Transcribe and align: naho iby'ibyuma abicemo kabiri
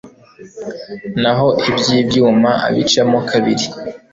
naho 1.21 1.47
iby'ibyuma 1.69 2.51
abicemo 2.67 3.17
kabiri 3.29 3.65